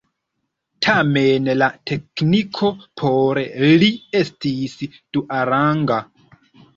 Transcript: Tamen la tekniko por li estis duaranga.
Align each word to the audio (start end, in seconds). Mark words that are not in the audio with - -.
Tamen 0.85 1.49
la 1.57 1.65
tekniko 1.91 2.69
por 3.01 3.41
li 3.83 3.89
estis 4.21 4.73
duaranga. 5.19 5.99